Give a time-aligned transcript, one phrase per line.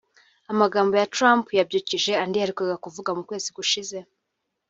[0.51, 3.97] Amagambo ya Trump yabyukije andi yaherukaga kuvuga mu kwezi gushize